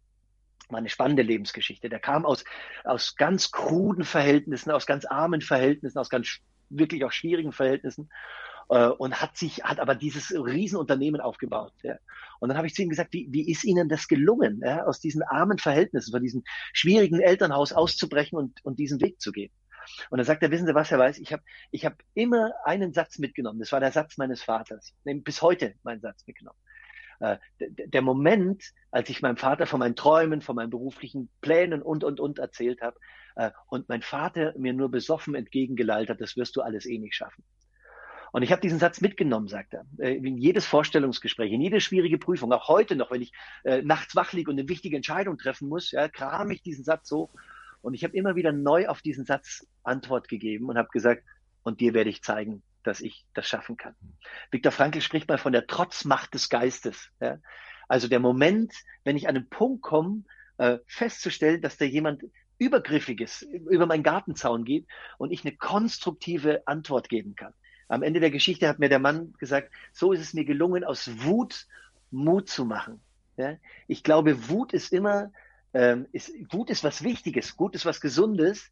[0.68, 1.88] war eine spannende Lebensgeschichte.
[1.88, 2.44] Der kam aus,
[2.84, 6.40] aus ganz kruden Verhältnissen, aus ganz armen Verhältnissen, aus ganz
[6.70, 8.10] wirklich auch schwierigen Verhältnissen
[8.68, 11.72] äh, und hat sich, hat aber dieses Riesenunternehmen aufgebaut.
[11.82, 11.96] Ja.
[12.40, 15.00] Und dann habe ich zu ihm gesagt, wie, wie ist Ihnen das gelungen, ja, aus
[15.00, 16.42] diesen armen Verhältnissen, von diesem
[16.72, 19.52] schwierigen Elternhaus auszubrechen und, und diesen Weg zu gehen?
[20.10, 22.92] Und dann sagt er, wissen Sie was, Herr Weiß, ich habe ich hab immer einen
[22.92, 23.60] Satz mitgenommen.
[23.60, 24.92] Das war der Satz meines Vaters.
[25.04, 26.58] Bis heute mein Satz mitgenommen.
[27.20, 32.04] Äh, der Moment, als ich meinem Vater von meinen Träumen, von meinen beruflichen Plänen und,
[32.04, 32.98] und, und erzählt habe
[33.36, 37.14] äh, und mein Vater mir nur besoffen entgegengelallt hat, das wirst du alles eh nicht
[37.14, 37.44] schaffen.
[38.32, 42.18] Und ich habe diesen Satz mitgenommen, sagt er, äh, in jedes Vorstellungsgespräch, in jede schwierige
[42.18, 43.32] Prüfung, auch heute noch, wenn ich
[43.64, 47.08] äh, nachts wach liege und eine wichtige Entscheidung treffen muss, ja, kram ich diesen Satz
[47.08, 47.30] so.
[47.80, 51.22] Und ich habe immer wieder neu auf diesen Satz Antwort gegeben und habe gesagt,
[51.62, 53.94] und dir werde ich zeigen, dass ich das schaffen kann.
[54.50, 57.10] Viktor Frankl spricht mal von der Trotzmacht des Geistes.
[57.20, 57.38] Ja?
[57.88, 58.72] Also der Moment,
[59.04, 60.24] wenn ich an einen Punkt komme,
[60.58, 62.24] äh, festzustellen, dass da jemand
[62.58, 64.86] Übergriffiges über meinen Gartenzaun geht
[65.18, 67.52] und ich eine konstruktive Antwort geben kann.
[67.88, 71.10] Am Ende der Geschichte hat mir der Mann gesagt, so ist es mir gelungen, aus
[71.24, 71.66] Wut
[72.10, 73.00] Mut zu machen.
[73.36, 73.56] Ja?
[73.86, 75.32] Ich glaube, Wut ist immer,
[75.74, 78.70] ähm, ist, Wut ist was Wichtiges, Wut ist was Gesundes,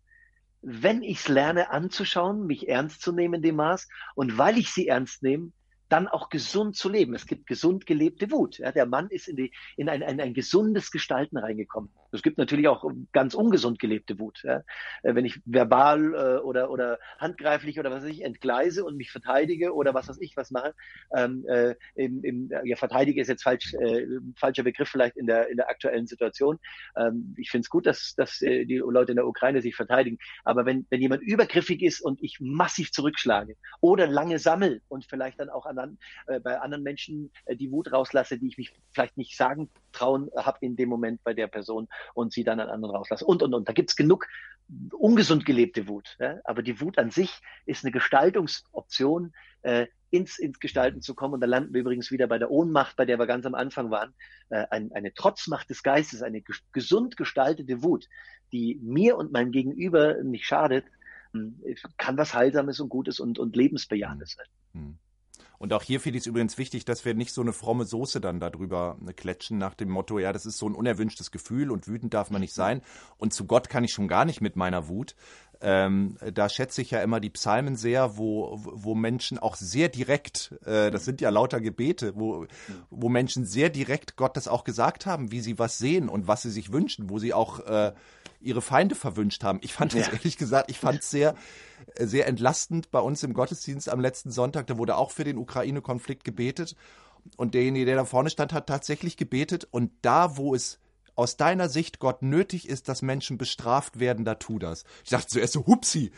[0.65, 4.71] wenn ich es lerne anzuschauen, mich ernst zu nehmen in dem Maß und weil ich
[4.71, 5.53] sie ernst nehme,
[5.95, 7.15] dann auch gesund zu leben.
[7.15, 8.59] Es gibt gesund gelebte Wut.
[8.59, 11.89] Ja, der Mann ist in, die, in ein, ein, ein gesundes Gestalten reingekommen.
[12.11, 14.43] Es gibt natürlich auch ganz ungesund gelebte Wut.
[14.43, 14.65] Ja.
[15.05, 19.13] Äh, wenn ich verbal äh, oder, oder handgreiflich oder was weiß ich entgleise und mich
[19.13, 20.75] verteidige oder was weiß ich was mache,
[21.17, 24.05] ähm, äh, im, im, ja, verteidige ist jetzt falsch, äh,
[24.35, 26.59] falscher Begriff vielleicht in der, in der aktuellen Situation.
[26.97, 30.19] Ähm, ich finde es gut, dass, dass äh, die Leute in der Ukraine sich verteidigen.
[30.43, 35.39] Aber wenn, wenn jemand übergriffig ist und ich massiv zurückschlage oder lange sammel und vielleicht
[35.39, 35.84] dann auch an,
[36.27, 40.31] äh, bei anderen Menschen äh, die Wut rauslasse, die ich mich vielleicht nicht sagen trauen
[40.37, 43.25] habe in dem Moment bei der Person und sie dann an anderen rauslasse.
[43.25, 43.69] Und, und, und.
[43.69, 44.27] Da gibt's genug
[44.93, 46.17] ungesund gelebte Wut.
[46.19, 46.39] Ja?
[46.45, 51.35] Aber die Wut an sich ist eine Gestaltungsoption, äh, ins, ins Gestalten zu kommen.
[51.35, 53.91] Und da landen wir übrigens wieder bei der Ohnmacht, bei der wir ganz am Anfang
[53.91, 54.15] waren.
[54.49, 56.43] Äh, ein, eine Trotzmacht des Geistes, eine
[56.73, 58.09] gesund gestaltete Wut,
[58.53, 60.85] die mir und meinem Gegenüber nicht schadet,
[61.33, 61.61] hm,
[61.99, 64.47] kann was Heilsames und Gutes und, und Lebensbejahendes sein.
[64.73, 64.99] Hm.
[65.59, 68.21] Und auch hier finde ich es übrigens wichtig, dass wir nicht so eine fromme Soße
[68.21, 71.89] dann darüber äh, klatschen nach dem Motto, ja, das ist so ein unerwünschtes Gefühl und
[71.89, 72.83] wütend darf man nicht sein.
[73.17, 75.15] Und zu Gott kann ich schon gar nicht mit meiner Wut.
[75.61, 80.53] Ähm, da schätze ich ja immer die Psalmen sehr, wo, wo Menschen auch sehr direkt,
[80.67, 82.47] äh, das sind ja lauter Gebete, wo,
[82.91, 86.43] wo Menschen sehr direkt Gott das auch gesagt haben, wie sie was sehen und was
[86.43, 87.93] sie sich wünschen, wo sie auch äh,
[88.41, 89.59] ihre Feinde verwünscht haben.
[89.63, 90.13] Ich fand das ja.
[90.13, 91.35] ehrlich gesagt, ich fand es sehr,
[91.99, 94.67] sehr entlastend bei uns im Gottesdienst am letzten Sonntag.
[94.67, 96.77] Da wurde auch für den Ukraine-Konflikt gebetet.
[97.37, 99.67] Und derjenige, der da vorne stand, hat tatsächlich gebetet.
[99.71, 100.79] Und da, wo es
[101.17, 104.85] aus deiner Sicht Gott nötig ist, dass Menschen bestraft werden, da tu das.
[105.05, 106.11] Ich dachte zuerst so, hupsi.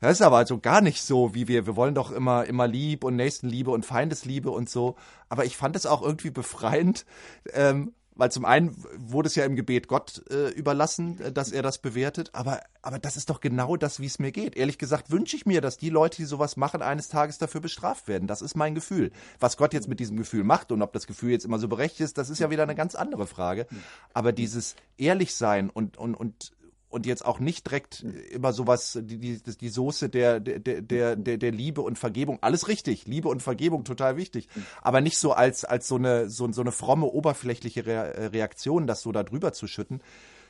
[0.00, 3.02] Das ist aber also gar nicht so, wie wir, wir wollen doch immer, immer Lieb
[3.02, 4.96] und Nächstenliebe und Feindesliebe und so.
[5.28, 7.04] Aber ich fand es auch irgendwie befreiend,
[7.52, 11.62] ähm, weil zum einen wurde es ja im Gebet Gott äh, überlassen, äh, dass er
[11.62, 14.56] das bewertet, aber, aber das ist doch genau das, wie es mir geht.
[14.56, 18.08] Ehrlich gesagt wünsche ich mir, dass die Leute, die sowas machen, eines Tages dafür bestraft
[18.08, 18.26] werden.
[18.28, 19.12] Das ist mein Gefühl.
[19.38, 22.00] Was Gott jetzt mit diesem Gefühl macht und ob das Gefühl jetzt immer so berechtigt
[22.00, 23.66] ist, das ist ja wieder eine ganz andere Frage.
[24.12, 26.52] Aber dieses Ehrlichsein und, und, und
[26.88, 31.36] und jetzt auch nicht direkt immer sowas, die, die, die Soße der, der, der, der,
[31.36, 32.38] der Liebe und Vergebung.
[32.40, 34.48] Alles richtig, Liebe und Vergebung total wichtig.
[34.80, 39.12] Aber nicht so als, als so eine, so, so eine fromme, oberflächliche Reaktion, das so
[39.12, 40.00] da drüber zu schütten,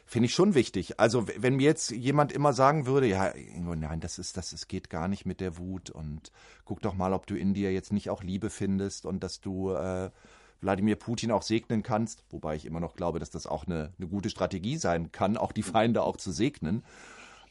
[0.08, 0.98] finde ich schon wichtig.
[0.98, 4.88] Also wenn mir jetzt jemand immer sagen würde, ja, nein, das ist, das ist, geht
[4.90, 6.32] gar nicht mit der Wut und
[6.64, 9.72] guck doch mal, ob du in dir jetzt nicht auch Liebe findest und dass du
[9.72, 10.10] äh,
[10.60, 14.08] Wladimir Putin auch segnen kannst, wobei ich immer noch glaube, dass das auch eine, eine
[14.08, 16.84] gute Strategie sein kann, auch die Feinde auch zu segnen.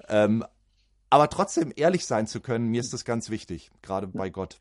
[0.10, 0.44] Ähm,
[1.10, 4.60] aber trotzdem ehrlich sein zu können, mir ist das ganz wichtig, gerade bei Gott.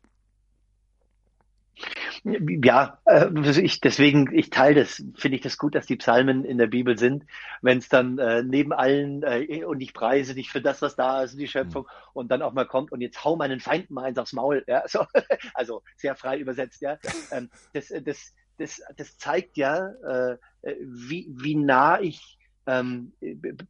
[2.29, 3.29] Ja, äh,
[3.61, 6.97] ich, deswegen, ich teile das, finde ich das gut, dass die Psalmen in der Bibel
[6.97, 7.25] sind.
[7.61, 11.23] Wenn es dann äh, neben allen äh, und ich preise dich für das, was da
[11.23, 12.09] ist, die Schöpfung, mhm.
[12.13, 14.83] und dann auch mal kommt und jetzt hau meinen Feinden mal eins aufs Maul, ja,
[14.87, 15.05] so,
[15.53, 16.97] also sehr frei übersetzt, ja.
[17.31, 20.37] Ähm, das, das, das, das zeigt ja, äh,
[20.81, 23.13] wie, wie nah ich ähm,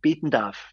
[0.02, 0.72] beten darf.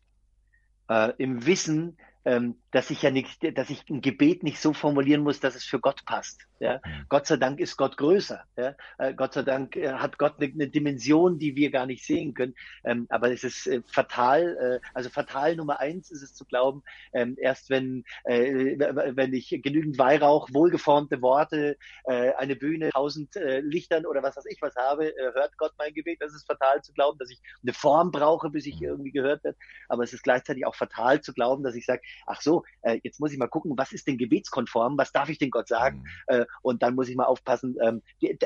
[0.89, 5.23] Äh, Im Wissen, ähm, dass ich ja nicht, dass ich ein Gebet nicht so formulieren
[5.23, 6.41] muss, dass es für Gott passt.
[6.59, 6.81] Ja?
[6.85, 7.07] Mhm.
[7.09, 8.43] Gott sei Dank ist Gott größer.
[8.57, 8.75] Ja?
[8.99, 12.35] Äh, Gott sei Dank äh, hat Gott eine, eine, Dimension, die wir gar nicht sehen
[12.35, 12.57] können.
[12.83, 16.83] Ähm, aber es ist äh, fatal, äh, also fatal Nummer eins ist es zu glauben,
[17.13, 24.37] ähm, erst wenn, wenn ich genügend Weihrauch, wohlgeformte Worte, eine Bühne, tausend Lichtern oder was
[24.37, 26.21] weiß ich was habe, hört Gott mein Gebet.
[26.21, 28.89] Das ist fatal zu glauben, dass ich eine Form brauche, bis ich mhm.
[28.89, 29.59] irgendwie gehört werde.
[29.89, 33.21] Aber es ist gleichzeitig auch fatal zu glauben, dass ich sage, ach so, äh, jetzt
[33.21, 35.99] muss ich mal gucken, was ist denn gebetskonform, was darf ich denn Gott sagen?
[35.99, 36.05] Mhm.
[36.27, 38.03] Äh, und dann muss ich mal aufpassen, ähm,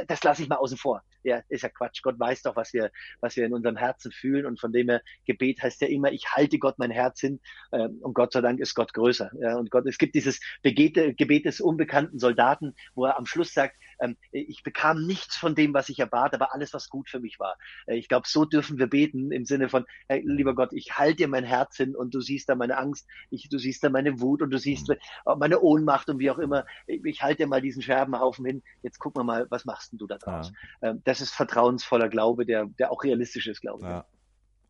[0.07, 1.02] das lasse ich mal außen vor.
[1.22, 2.02] Ja, ist ja Quatsch.
[2.02, 4.46] Gott weiß doch, was wir, was wir in unserem Herzen fühlen.
[4.46, 7.40] Und von dem her, Gebet heißt ja immer, ich halte Gott mein Herz hin.
[7.72, 9.31] Ähm, und Gott sei Dank ist Gott größer.
[9.40, 13.52] Ja, und Gott, es gibt dieses Gebet, Gebet des unbekannten Soldaten, wo er am Schluss
[13.52, 17.20] sagt, ähm, ich bekam nichts von dem, was ich erbat, aber alles, was gut für
[17.20, 17.57] mich war.
[17.87, 21.16] Äh, ich glaube, so dürfen wir beten im Sinne von, hey, lieber Gott, ich halte
[21.16, 24.20] dir mein Herz hin und du siehst da meine Angst, ich, du siehst da meine
[24.20, 24.96] Wut und du siehst mhm.
[25.38, 26.66] meine Ohnmacht und wie auch immer.
[26.87, 28.62] Ich halte dir mal diesen Scherbenhaufen hin.
[28.83, 30.52] Jetzt gucken wir mal, was machst denn du da draus?
[30.81, 30.90] Ja.
[30.90, 33.88] Ähm, das ist vertrauensvoller Glaube, der, der auch realistisch ist, glaube ich.
[33.88, 34.04] Ja.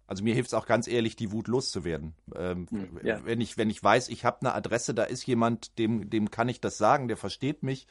[0.06, 2.14] Also mir hilft es auch ganz ehrlich, die Wut loszuwerden.
[2.34, 3.20] Ähm, hm, ja.
[3.24, 6.48] Wenn ich wenn ich weiß, ich habe eine Adresse, da ist jemand, dem dem kann
[6.48, 7.86] ich das sagen, der versteht mich